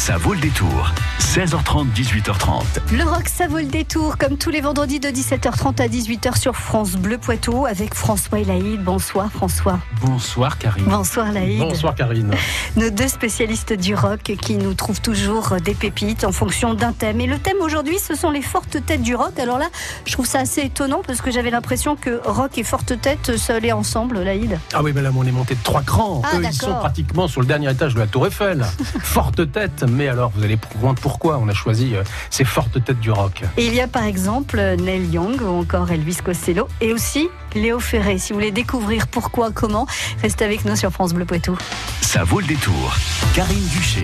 [0.00, 0.94] Ça vaut le détour.
[1.18, 2.62] 16h30, 18h30.
[2.96, 6.56] Le rock, ça vaut le détour, comme tous les vendredis de 17h30 à 18h sur
[6.56, 8.82] France Bleu Poitou, avec François et Laïd.
[8.82, 9.78] Bonsoir François.
[10.00, 10.86] Bonsoir Karine.
[10.86, 11.60] Bonsoir Laïd.
[11.60, 12.34] Bonsoir Karine.
[12.76, 17.20] Nos deux spécialistes du rock qui nous trouvent toujours des pépites en fonction d'un thème.
[17.20, 19.38] Et le thème aujourd'hui, ce sont les fortes têtes du rock.
[19.38, 19.68] Alors là,
[20.06, 23.56] je trouve ça assez étonnant parce que j'avais l'impression que rock et fortes têtes, ça
[23.56, 24.58] allait ensemble, Laïd.
[24.72, 26.22] Ah oui, mais là, on est monté de trois crans.
[26.24, 28.64] Ah, Eux, ils sont pratiquement sur le dernier étage de la Tour Eiffel.
[29.02, 33.00] Forte tête, mais alors, vous allez comprendre pourquoi on a choisi euh, ces fortes têtes
[33.00, 33.42] du rock.
[33.56, 37.80] Et il y a par exemple Neil Young ou encore Elvis Costello et aussi Léo
[37.80, 38.18] Ferré.
[38.18, 39.86] Si vous voulez découvrir pourquoi, comment,
[40.22, 41.56] restez avec nous sur France Bleu Poitou.
[42.00, 42.96] Ça vaut le détour.
[43.34, 44.02] Karine Duché.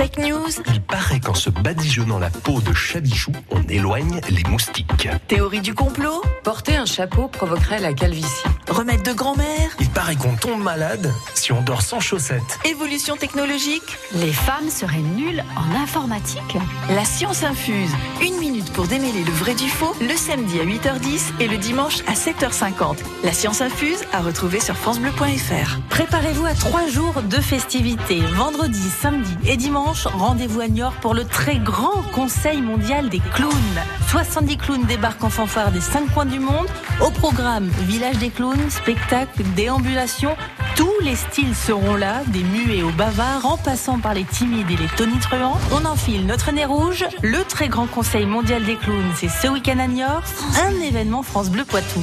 [0.00, 5.06] Fake news, Il paraît qu'en se badigeonnant la peau de chabichou, on éloigne les moustiques.
[5.28, 8.26] théorie du complot, Porter un chapeau provoquerait la calvitie.
[8.70, 12.58] remède de grand-mère, Il paraît qu'on tombe malade si on dort sans chaussettes.
[12.64, 13.82] évolution technologique,
[14.14, 16.56] Les femmes seraient nulles en informatique.
[16.88, 17.90] la science infuse.
[18.22, 22.00] Une minute pour démêler le vrai du faux, le samedi à 8h10 et le dimanche
[22.06, 22.98] à 7h50.
[23.24, 25.78] La science infuse à retrouver sur francebleu.fr.
[25.88, 28.20] Préparez-vous à trois jours de festivités.
[28.34, 33.52] Vendredi, samedi et dimanche, rendez-vous à Niort pour le très grand Conseil mondial des clowns.
[34.08, 36.66] 70 clowns débarquent en fanfare des cinq coins du monde.
[37.00, 40.36] Au programme, village des clowns, spectacle, déambulation.
[40.76, 44.76] Tous les styles seront là, des muets aux bavards, en passant par les timides et
[44.76, 45.58] les tonitruants.
[45.72, 47.04] On enfile notre nez rouge.
[47.22, 50.22] Le très grand Conseil mondial des clowns, c'est ce week-end à Niort.
[50.64, 52.02] Un événement France Bleu Poitou.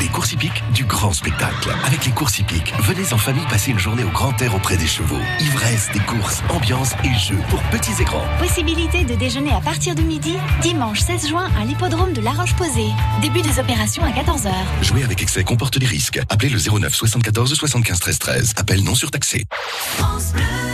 [0.00, 1.70] Les courses hippiques du grand spectacle.
[1.84, 4.86] Avec les courses hippiques, venez en famille passer une journée au grand air auprès des
[4.86, 5.18] chevaux.
[5.40, 8.24] Ivresse, des courses, ambiance et jeux pour petits et grands.
[8.38, 12.88] Possibilité de déjeuner à partir de midi, dimanche 16 juin à l'hippodrome de La Roche-Posay.
[13.22, 14.50] Début des opérations à 14h.
[14.82, 16.20] Jouer avec excès comporte des risques.
[16.30, 18.52] Appelez le 09 74 75 13 13.
[18.56, 19.44] Appel non surtaxé.
[19.98, 20.73] J'en ai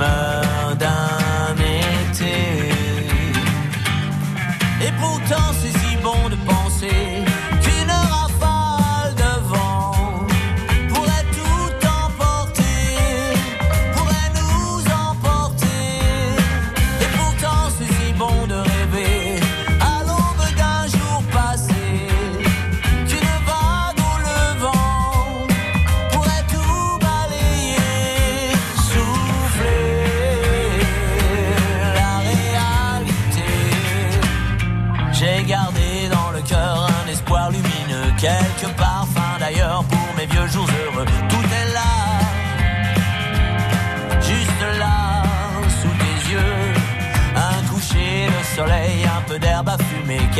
[0.00, 0.29] my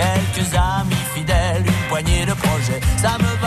[0.01, 2.81] quelques amis fidèles, une poignée de projets.
[2.97, 3.40] Ça me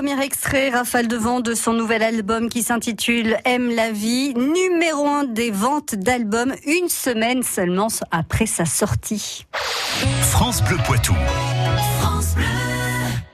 [0.00, 5.06] premier extrait, rafale de vent de son nouvel album qui s'intitule Aime la vie, numéro
[5.06, 9.44] un des ventes d'albums une semaine seulement après sa sortie.
[10.22, 11.14] France Bleu Poitou.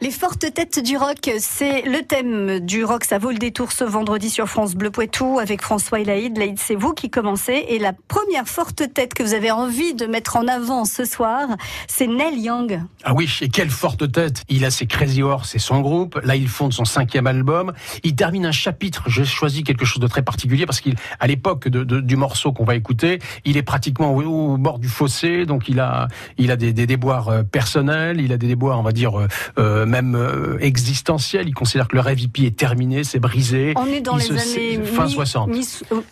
[0.07, 3.03] Les fortes têtes du rock, c'est le thème du rock.
[3.03, 6.39] Ça vaut le détour ce vendredi sur France Bleu Poitou avec François et Laïd.
[6.39, 7.65] Laïd, c'est vous qui commencez.
[7.71, 11.49] Et la première forte tête que vous avez envie de mettre en avant ce soir,
[11.89, 12.81] c'est Neil Young.
[13.03, 16.21] Ah oui, et quelle forte tête Il a ses Crazy Horse, c'est son groupe.
[16.23, 17.73] Là, il fonde son cinquième album.
[18.05, 19.03] Il termine un chapitre.
[19.09, 23.19] J'ai choisi quelque chose de très particulier parce qu'à l'époque du morceau qu'on va écouter,
[23.45, 25.47] il est pratiquement au, bord du fossé.
[25.47, 26.07] Donc, il a,
[26.39, 28.21] il a des, déboires euh, personnels.
[28.21, 29.21] Il a des déboires, on va dire,
[29.59, 31.49] euh, même euh, existentiels.
[31.49, 33.73] Il considère que le rêve hippie est terminé, c'est brisé.
[33.77, 35.49] On est dans il les se, années fin mi, 60.
[35.49, 35.67] Mi,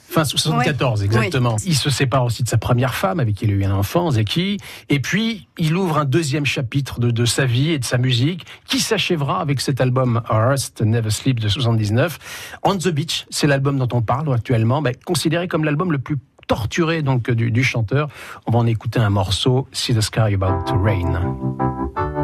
[0.08, 1.06] fin 74, ouais.
[1.06, 1.56] exactement.
[1.64, 4.10] Il se sépare aussi de sa première femme avec qui il a eu un enfant,
[4.10, 4.58] Zeki.
[4.88, 8.46] Et puis, il ouvre un deuxième chapitre de, de sa vie et de sa musique
[8.66, 12.58] qui s'achèvera avec cet album Rust Never Sleep de 79.
[12.62, 16.16] On the Beach, c'est l'album dont on parle actuellement, bah, considéré comme l'album le plus
[16.46, 18.08] torturé donc du, du, chanteur.
[18.46, 22.23] On va en écouter un morceau, See the Sky About to Rain.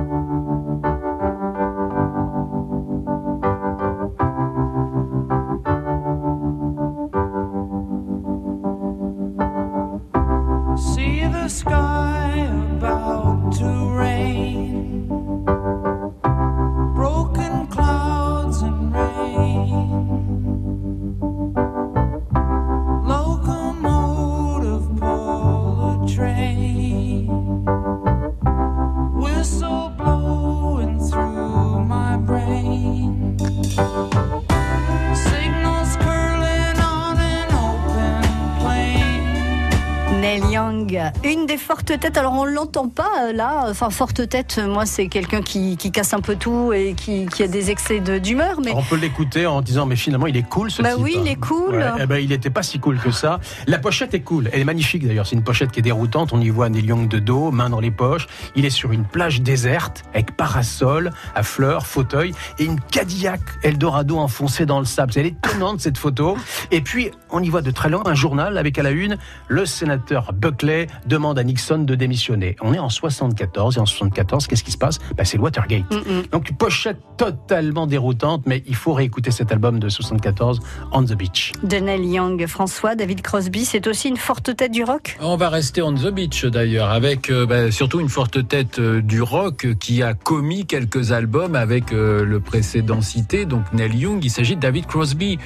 [41.67, 45.93] Fortes têtes, alors on l'entend pas là, enfin forte tête, moi c'est quelqu'un qui, qui,
[45.93, 48.61] casse un peu tout et qui, qui a des excès d'humeur.
[48.65, 51.05] Mais on peut l'écouter en disant mais finalement il est cool ce bah type.
[51.05, 51.77] oui, il est cool.
[51.77, 53.41] Ouais, eh ben, il n'était pas si cool que ça.
[53.67, 55.27] La pochette est cool, elle est magnifique d'ailleurs.
[55.27, 56.33] C'est une pochette qui est déroutante.
[56.33, 58.27] On y voit Neil Young de dos, main dans les poches.
[58.57, 64.19] Il est sur une plage déserte avec parasol, à fleurs, fauteuil et une Cadillac Eldorado
[64.19, 65.13] enfoncée dans le sable.
[65.17, 66.37] Elle est étonnante cette photo.
[66.71, 69.19] Et puis on y voit de très loin un journal avec à la une
[69.49, 72.55] le sénateur Buckley demande à Nixon de démissionner.
[72.63, 74.99] On est en 74 et en 74, qu'est-ce qui se passe?
[75.17, 75.91] Ben, C'est le Watergate.
[75.91, 76.31] Mm -hmm.
[76.31, 80.61] Donc pochette totalement déroutante, mais il faut réécouter cet album de 74,
[80.93, 81.53] On the Beach.
[81.73, 85.05] De Neil Young, François, David Crosby, c'est aussi une forte tête du rock?
[85.21, 89.03] On va rester On the Beach d'ailleurs, avec euh, ben, surtout une forte tête euh,
[89.13, 94.21] du rock qui a commis quelques albums avec euh, le précédent cité, donc Neil Young.
[94.29, 95.39] Il s'agit de David Crosby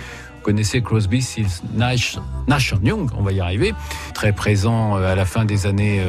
[0.45, 3.75] connaissez Crosby, Stills, Nash, Nash Young, on va y arriver,
[4.13, 6.03] très présent à la fin des années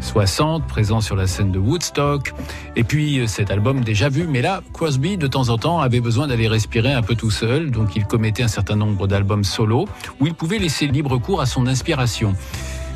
[0.00, 2.32] 60, présent sur la scène de Woodstock,
[2.74, 6.26] et puis cet album déjà vu, mais là, Crosby, de temps en temps, avait besoin
[6.26, 9.86] d'aller respirer un peu tout seul, donc il commettait un certain nombre d'albums solo,
[10.18, 12.34] où il pouvait laisser libre cours à son inspiration.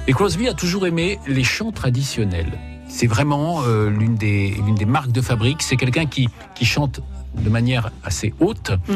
[0.09, 2.59] Et Crosby a toujours aimé les chants traditionnels.
[2.89, 5.61] C'est vraiment euh, l'une des, des marques de fabrique.
[5.61, 7.03] C'est quelqu'un qui, qui chante
[7.38, 8.73] de manière assez haute.
[8.88, 8.95] Mmh.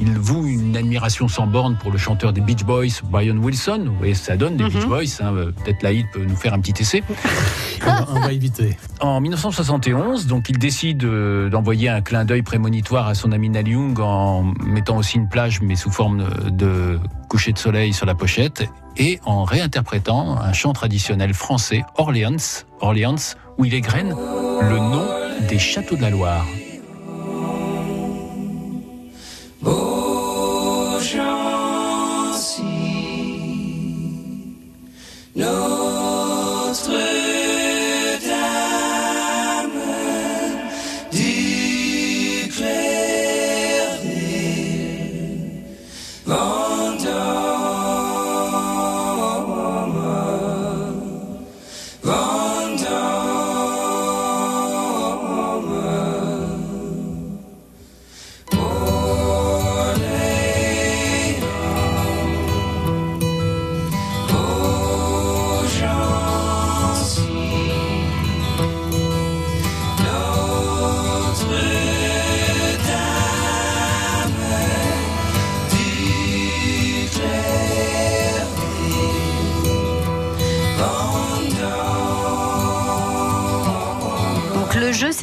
[0.00, 3.84] Il voue une admiration sans borne pour le chanteur des Beach Boys, Brian Wilson.
[3.86, 4.68] Vous voyez, ça donne des mmh.
[4.68, 5.20] Beach Boys.
[5.20, 5.32] Hein.
[5.64, 7.02] Peut-être Laïd peut nous faire un petit essai.
[7.82, 8.76] on, va, on, va, éviter.
[9.00, 11.04] En 1971, donc, il décide
[11.50, 15.60] d'envoyer un clin d'œil prémonitoire à son ami Neil Young en mettant aussi une plage,
[15.60, 18.64] mais sous forme de coucher de soleil sur la pochette,
[18.96, 24.14] et en réinterprétant un chant traditionnel français, Orléans, Orléans, où il égrène
[24.60, 25.06] le nom
[25.48, 26.44] des châteaux de la Loire.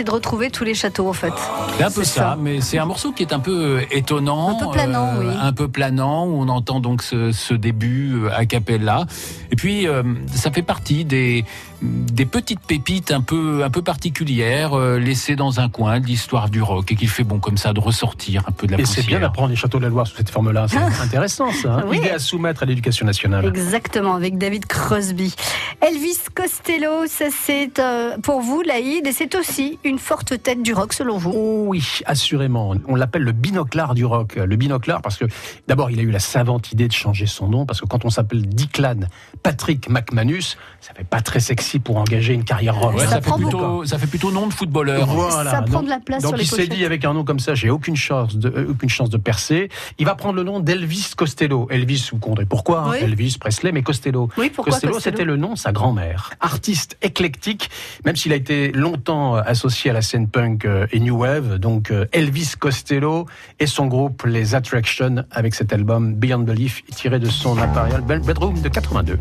[0.05, 1.33] De retrouver tous les châteaux en fait.
[1.77, 4.65] C'est un peu ça, ça, mais c'est un morceau qui est un peu étonnant, un
[4.65, 5.35] peu planant, euh, oui.
[5.41, 9.05] un peu planant, où on entend donc ce, ce début a cappella.
[9.51, 11.43] Et puis euh, ça fait partie des
[11.85, 16.49] des petites pépites un peu, un peu particulières, euh, laissées dans un coin de l'histoire
[16.49, 18.83] du rock et qu'il fait bon comme ça de ressortir un peu de la Et
[18.83, 19.03] poussière.
[19.03, 20.67] c'est bien d'apprendre les châteaux de la Loire sous cette forme-là.
[20.69, 21.75] C'est intéressant, ça.
[21.75, 21.83] hein.
[21.89, 21.97] Oui.
[21.97, 23.45] Idée à soumettre à l'éducation nationale.
[23.45, 25.33] Exactement, avec David Crosby.
[25.81, 30.73] Elvis Costello, ça c'est euh, pour vous, Laïd, et c'est aussi une forte tête du
[30.73, 31.31] rock selon vous?
[31.35, 32.73] Oh oui, assurément.
[32.87, 34.35] On l'appelle le binoclard du rock.
[34.35, 35.25] Le binoclard parce que
[35.67, 38.09] d'abord il a eu la savante idée de changer son nom parce que quand on
[38.09, 39.01] s'appelle Diclan
[39.43, 42.93] Patrick McManus, ça fait pas très sexy pour engager une carrière rock.
[42.93, 45.07] Ouais, Ça ça, fait prend plutôt, ça fait plutôt nom de footballeur.
[45.07, 45.49] Voilà.
[45.49, 47.39] Ça prend Donc- de la place Donc sur il s'est dit avec un nom comme
[47.39, 49.69] ça, j'ai aucune chance de euh, aucune chance de percer.
[49.97, 51.67] Il va prendre le nom d'Elvis Costello.
[51.71, 52.97] Elvis, vous comprenez pourquoi hein Oui.
[53.01, 54.29] Elvis Presley, mais Costello.
[54.37, 56.29] Oui, pourquoi Costello, Costello c'était le nom de sa grand-mère.
[56.39, 57.71] Artiste éclectique,
[58.05, 61.57] même s'il a été longtemps euh, associé à la scène punk euh, et new wave.
[61.57, 63.25] Donc euh, Elvis Costello
[63.59, 68.61] et son groupe Les Attractions avec cet album Beyond Belief tiré de son Imperial Bedroom
[68.61, 69.17] de 82.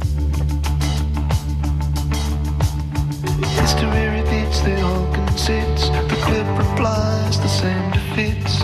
[7.64, 8.54] Same defeats.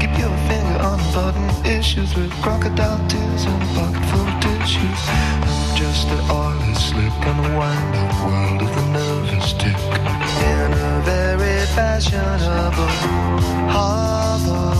[0.00, 1.46] Keep your finger on the button.
[1.78, 5.02] Issues with crocodile tears and a pocket full of tissues.
[5.48, 9.80] I'm just an oily slip on the wind up world of the nervous tick.
[10.52, 12.94] In a very fashionable
[13.74, 14.70] harbor.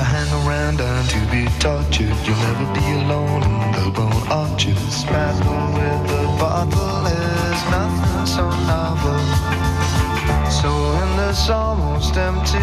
[0.00, 2.16] I hang around and to be tortured.
[2.26, 5.04] You'll never be alone in the bone arches.
[5.10, 8.11] Battle with the bottle is nothing
[11.42, 12.58] in this almost empty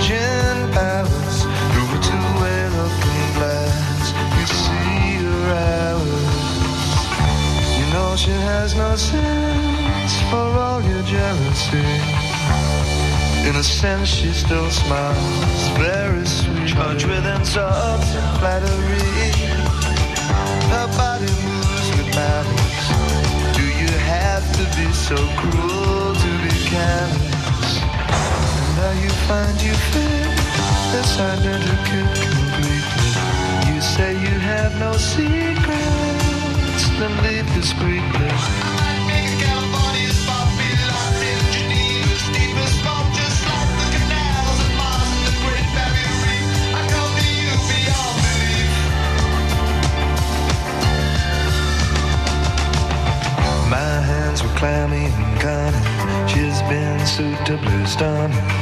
[0.00, 6.32] gin palace, through a two-way looking glass, you see her hours.
[7.78, 11.84] You know she has no sense for all your jealousy.
[13.48, 16.68] In a sense, she still smiles, very sweet.
[16.68, 19.12] Charged with insults and flattery.
[20.72, 22.88] Her body moves with malice.
[23.56, 27.21] Do you have to be so cruel to be callous?
[28.92, 30.36] Now you find you fit
[30.92, 33.72] this identical completely.
[33.72, 38.28] You say you have no secrets, then leave discreetly.
[53.70, 56.28] My hands were clammy and cunning.
[56.28, 58.61] She's been suitably stunning.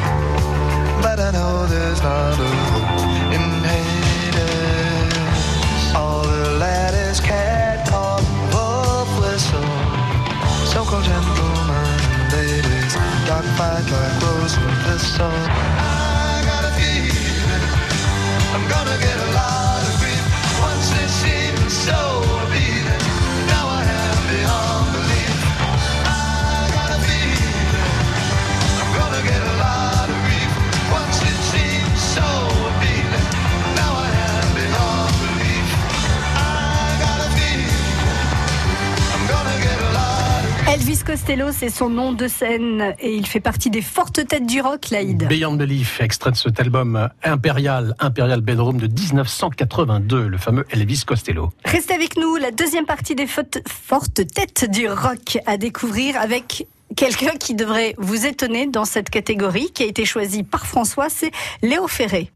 [41.10, 44.90] Costello, c'est son nom de scène et il fait partie des fortes têtes du rock,
[44.90, 45.26] Laïd.
[45.26, 51.52] Beyond Belief, extrait de cet album Imperial, Imperial Bedroom de 1982, le fameux Elvis Costello.
[51.64, 56.68] Restez avec nous, la deuxième partie des fortes, fortes têtes du rock à découvrir avec
[56.94, 61.32] quelqu'un qui devrait vous étonner dans cette catégorie qui a été choisie par François, c'est
[61.60, 62.30] Léo Ferré.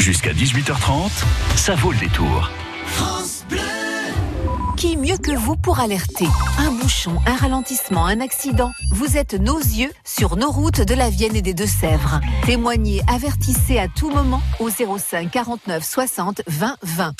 [0.00, 1.08] Jusqu'à 18h30,
[1.56, 2.50] ça vaut le détour.
[4.78, 6.28] Qui mieux que vous pour alerter?
[6.58, 11.10] Un bouchon, un ralentissement, un accident Vous êtes nos yeux sur nos routes de la
[11.10, 12.20] Vienne et des Deux-Sèvres.
[12.46, 17.12] Témoignez, avertissez à tout moment au 05 49 60 20 20.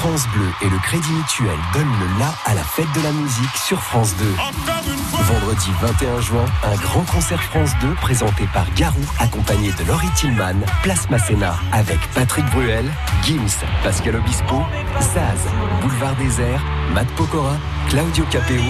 [0.00, 3.56] France Bleu et le Crédit Mutuel donnent le la à la fête de la musique
[3.56, 4.24] sur France 2.
[5.30, 10.56] Vendredi 21 juin, un grand concert France 2 présenté par Garou, accompagné de Laurie Tillman,
[10.82, 12.84] Place Masséna, avec Patrick Bruel,
[13.22, 14.56] Gims, Pascal Obispo,
[15.00, 15.38] Zaz,
[15.82, 16.60] Boulevard Désert,
[16.92, 17.54] Matt Pokora,
[17.88, 18.60] Claudio Capeo,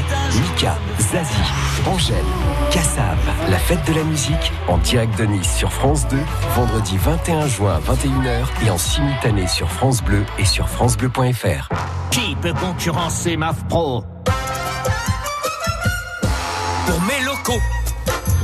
[0.43, 1.51] Mika, Zazie,
[1.87, 2.17] Angèle,
[2.71, 3.17] Cassav.
[3.49, 6.19] La fête de la musique en direct de Nice sur France 2,
[6.57, 11.71] vendredi 21 juin à 21h et en simultané sur France Bleu et sur francebleu.fr.
[12.11, 14.05] Qui peut concurrencer MAF Pro?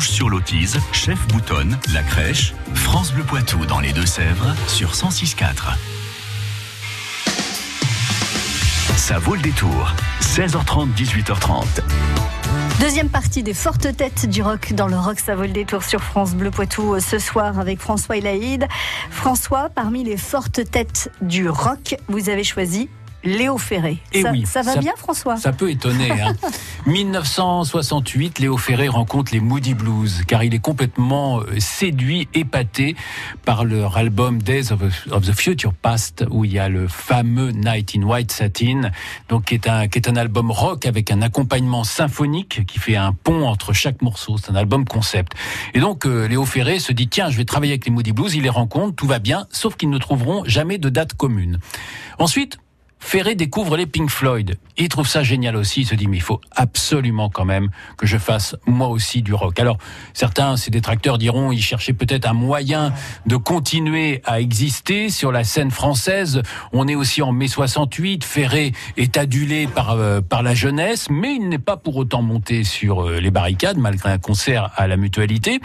[0.00, 5.76] Sur l'Autise, Chef Boutonne, La Crèche, France Bleu Poitou dans les Deux-Sèvres sur 106.4.
[8.96, 9.92] Ça vaut le détour.
[10.20, 11.64] 16h30, 18h30.
[12.80, 16.02] Deuxième partie des fortes têtes du rock dans le rock ça vaut le détour sur
[16.02, 18.66] France Bleu Poitou euh, ce soir avec François Elaïd.
[19.10, 22.88] François, parmi les fortes têtes du rock, vous avez choisi
[23.24, 23.98] Léo Ferré.
[24.12, 25.36] Eh ça, oui, ça va ça- bien François?
[25.36, 26.10] Ça peut étonner.
[26.10, 26.34] Hein.
[26.86, 32.96] 1968, Léo Ferré rencontre les Moody Blues car il est complètement euh, séduit, épaté
[33.44, 37.50] par leur album Days of, of the Future Past où il y a le fameux
[37.50, 38.90] Night in White Satin,
[39.28, 42.96] donc qui est un qui est un album rock avec un accompagnement symphonique qui fait
[42.96, 44.36] un pont entre chaque morceau.
[44.38, 45.32] C'est un album concept.
[45.74, 48.34] Et donc euh, Léo Ferré se dit tiens je vais travailler avec les Moody Blues.
[48.34, 51.58] Il les rencontre, tout va bien, sauf qu'ils ne trouveront jamais de date commune.
[52.18, 52.58] Ensuite
[53.04, 54.58] Ferré découvre les Pink Floyd.
[54.78, 55.82] Il trouve ça génial aussi.
[55.82, 57.68] Il se dit, mais il faut absolument quand même
[57.98, 59.58] que je fasse moi aussi du rock.
[59.58, 59.76] Alors,
[60.14, 62.94] certains, ses détracteurs diront, il cherchait peut-être un moyen
[63.26, 66.42] de continuer à exister sur la scène française.
[66.72, 68.24] On est aussi en mai 68.
[68.24, 72.64] Ferré est adulé par, euh, par la jeunesse, mais il n'est pas pour autant monté
[72.64, 75.60] sur euh, les barricades, malgré un concert à la mutualité.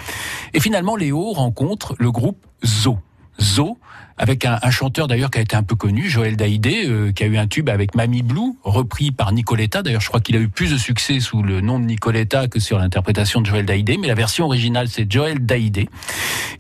[0.54, 2.98] Et finalement, Léo rencontre le groupe Zo.
[3.40, 3.78] Zo,
[4.18, 7.24] avec un, un chanteur d'ailleurs qui a été un peu connu, Joël Daïdé, euh, qui
[7.24, 9.84] a eu un tube avec Mamie Blue, repris par Nicoletta.
[9.84, 12.60] D'ailleurs, je crois qu'il a eu plus de succès sous le nom de Nicoletta que
[12.60, 15.88] sur l'interprétation de Joël Daïdé, mais la version originale, c'est Joël Daïdé.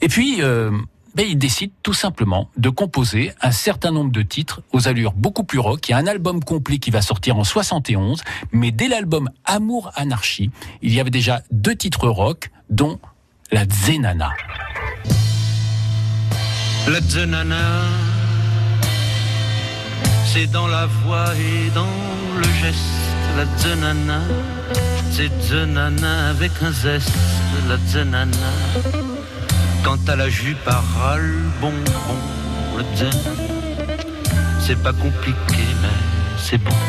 [0.01, 0.71] Et puis, euh,
[1.15, 5.43] ben, il décide tout simplement de composer un certain nombre de titres aux allures beaucoup
[5.43, 5.89] plus rock.
[5.89, 9.91] Il y a un album complet qui va sortir en 71, mais dès l'album Amour
[9.95, 10.51] Anarchie,
[10.83, 12.99] il y avait déjà deux titres rock, dont
[13.51, 14.29] la Zenana.
[16.87, 17.55] La zenana,
[20.25, 21.97] c'est dans la voix et dans
[22.37, 22.79] le geste.
[23.35, 24.21] La zenana,
[25.11, 27.11] c'est zenana avec un zeste.
[27.67, 28.51] La zenana,
[29.83, 32.19] quand à la jupe à ras le bonbon.
[32.77, 33.31] La zenana,
[34.61, 35.99] c'est pas compliqué, mais
[36.37, 36.79] c'est bon.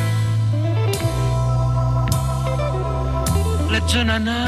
[3.70, 4.46] La zenana,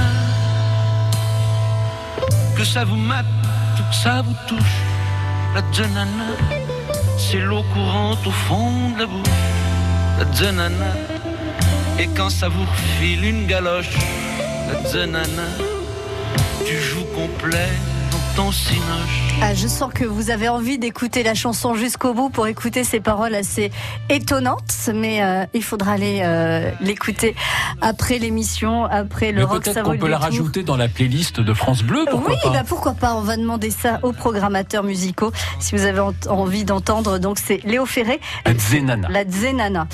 [2.57, 3.27] que ça vous mate
[3.89, 4.90] que ça vous touche.
[5.55, 6.29] La zenana,
[7.19, 9.29] c'est l'eau courante au fond de la bouche.
[10.19, 10.95] La zenana,
[11.99, 13.91] et quand ça vous refile une galoche.
[14.69, 15.49] La zenana,
[16.65, 17.73] tu joues complet
[18.13, 19.30] dans ton cinoche.
[19.43, 23.01] Ah, je sens que vous avez envie d'écouter la chanson jusqu'au bout pour écouter ces
[23.01, 23.71] paroles assez
[24.11, 27.35] étonnantes, mais euh, il faudra aller euh, l'écouter
[27.81, 31.55] après l'émission, après le Mais rock peut-être qu'on peut la rajouter dans la playlist de
[31.55, 35.33] France Bleu, pourquoi oui, pas bah pourquoi pas On va demander ça aux programmateurs musicaux.
[35.59, 39.09] Si vous avez envie d'entendre, donc c'est Léo Ferré, La Zenana.
[39.09, 39.89] la Zenana.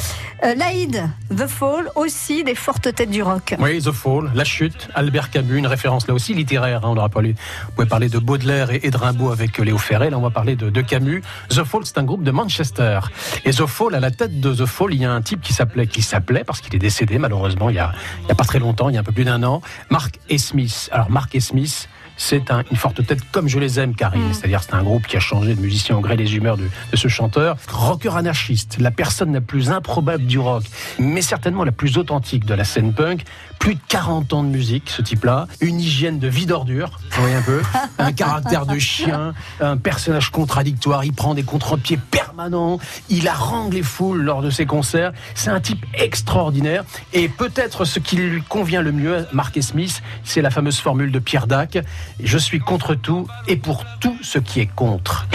[0.44, 1.02] Euh, Laïd,
[1.34, 3.54] The Fall, aussi des fortes têtes du rock.
[3.60, 6.84] Oui, The Fall, La Chute, Albert Camus, une référence là aussi littéraire.
[6.84, 9.78] hein, on aura parlé, vous pouvez parler de Baudelaire et, et de Rimbaud avec Léo
[9.78, 10.10] Ferré.
[10.10, 11.22] Là, on va parler de, de Camus.
[11.50, 13.00] The Fall, c'est un groupe de Manchester.
[13.44, 15.52] Et The Fall, à la tête de The Fall, il y a un type qui
[15.52, 18.44] s'appelait, qui s'appelait, parce qu'il est décédé malheureusement il y, a, il y a pas
[18.44, 20.38] très longtemps, il y a un peu plus d'un an, Mark E.
[20.38, 20.88] Smith.
[20.92, 21.40] Alors Mark E.
[21.40, 24.32] Smith, c'est un- une forte tête comme je les aime, Karine.
[24.32, 26.96] C'est-à-dire, c'est un groupe qui a changé de musicien au gré des humeurs de, de
[26.96, 27.56] ce chanteur.
[27.70, 30.64] Rocker anarchiste, la personne la plus improbable du rock,
[30.98, 33.22] mais certainement la plus authentique de la scène punk.
[33.58, 35.46] Plus de 40 ans de musique, ce type-là.
[35.60, 37.62] Une hygiène de vie d'ordure, vous voyez un peu.
[37.98, 41.04] Un caractère de chien, un personnage contradictoire.
[41.04, 42.78] Il prend des contre-pieds permanents.
[43.08, 45.12] Il harangue les foules lors de ses concerts.
[45.34, 46.84] C'est un type extraordinaire.
[47.14, 50.78] Et peut-être ce qui lui convient le mieux, à Mark et Smith, c'est la fameuse
[50.78, 51.78] formule de Pierre Dac.
[52.22, 55.26] Je suis contre tout et pour tout ce qui est contre.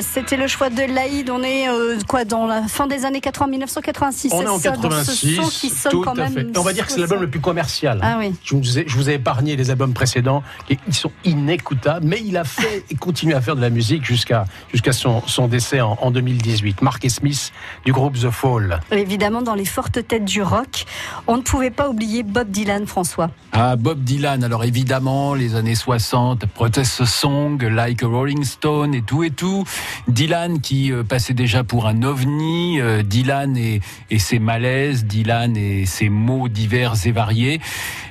[0.00, 1.30] C'était le choix de Laïd.
[1.30, 4.32] On est euh, quoi dans la fin des années 80, 1986.
[4.32, 5.36] On est, en 86.
[5.36, 6.52] Ce son qui sonne quand même.
[6.56, 8.00] On va dire que c'est l'album le plus commercial.
[8.02, 8.14] Hein.
[8.14, 8.34] Ah oui.
[8.44, 10.42] Je vous ai, épargné les albums précédents.
[10.66, 14.04] Qui, ils sont inécoutables, mais il a fait et continue à faire de la musique
[14.04, 14.46] jusqu'à
[14.92, 16.82] son, décès en, en 2018.
[16.82, 17.52] Mark Smith
[17.84, 18.80] du groupe The Fall.
[18.90, 20.84] Évidemment, dans les fortes têtes du rock,
[21.26, 23.30] on ne pouvait pas oublier Bob Dylan, François.
[23.52, 24.42] Ah, Bob Dylan.
[24.44, 29.64] Alors évidemment, les années 60, Protest Song, Like Rolling Stone et tout et tout.
[30.08, 33.80] Dylan qui euh, passait déjà pour un ovni, euh, Dylan et,
[34.18, 37.60] ses malaises, Dylan et ses mots divers et variés,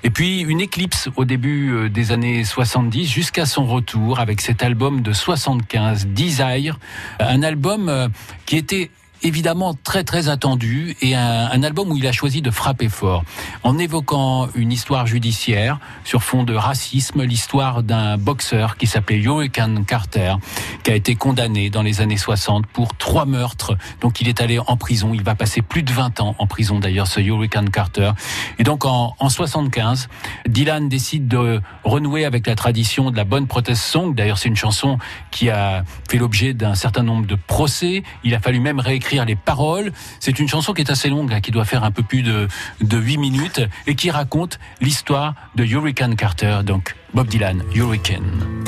[0.03, 4.63] et puis une éclipse au début euh, des années 70 jusqu'à son retour avec cet
[4.63, 6.79] album de 75, Desire,
[7.19, 8.09] un album
[8.45, 8.91] qui était
[9.23, 13.23] évidemment très très attendu et un, un, album où il a choisi de frapper fort
[13.63, 19.83] en évoquant une histoire judiciaire sur fond de racisme, l'histoire d'un boxeur qui s'appelait Joachim
[19.85, 20.35] Carter
[20.83, 23.77] qui a été condamné dans les années 60 pour trois meurtres.
[24.01, 26.79] Donc il est allé en prison, il va passer plus de 20 ans en prison
[26.79, 28.11] d'ailleurs ce Joachim Carter.
[28.59, 30.09] Et donc en, en 75,
[30.47, 34.13] Dylan décide de renouer avec la tradition de la bonne protest song.
[34.13, 34.97] D'ailleurs c'est une chanson
[35.31, 38.03] qui a fait l'objet d'un certain nombre de procès.
[38.23, 39.91] Il a fallu même réécrire les paroles.
[40.19, 42.47] C'est une chanson qui est assez longue, qui doit faire un peu plus de,
[42.81, 48.63] de 8 minutes, et qui raconte l'histoire de Hurricane Carter, donc Bob Dylan, Hurricane.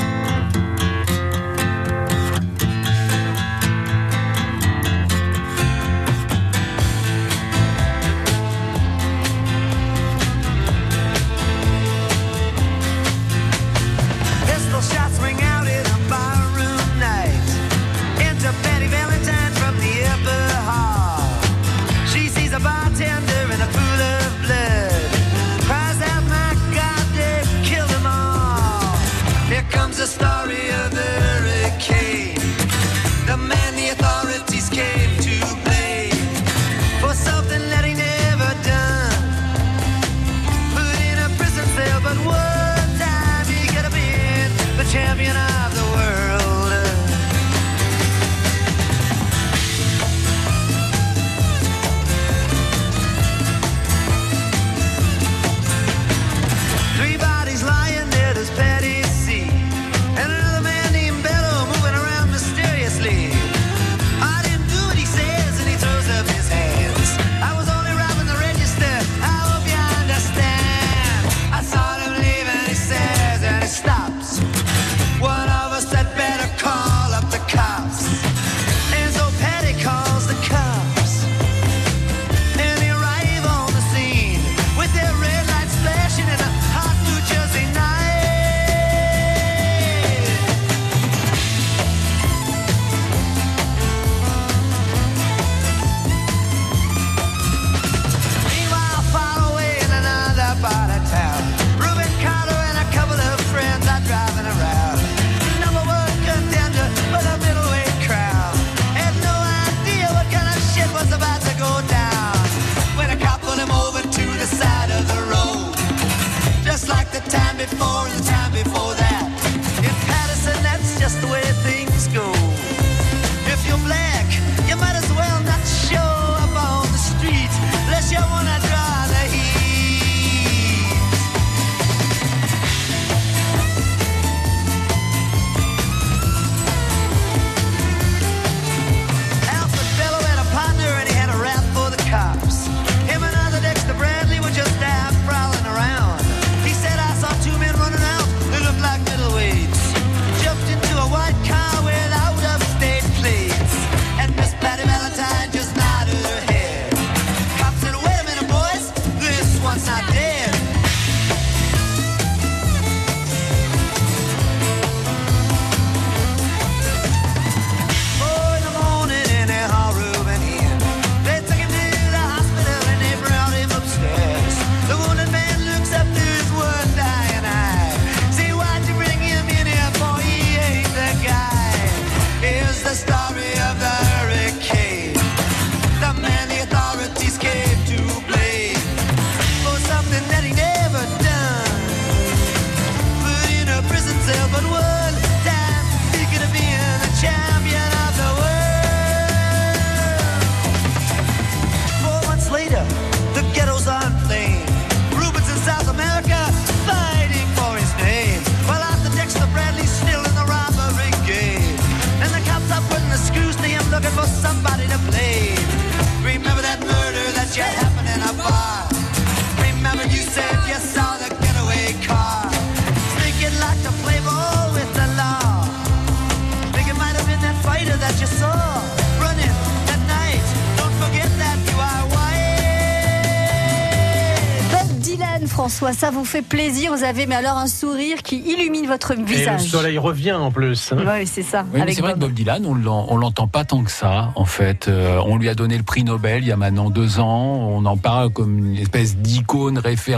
[235.68, 236.94] François, ça vous fait plaisir.
[236.96, 239.62] Vous avez, mais alors, un sourire qui illumine votre Et le visage.
[239.64, 240.92] soleil revient en plus.
[240.92, 240.98] hein.
[241.04, 241.64] Oui, c'est ça.
[241.74, 242.32] Oui, c'est vrai que Bob.
[242.32, 244.86] Dylan, on l'en- on l'entend pas tant que ça, en fait.
[244.86, 247.68] Euh, on lui a donné le prix Nobel il y a maintenant deux ans.
[247.68, 250.06] On en parle comme une espèce d'icône référence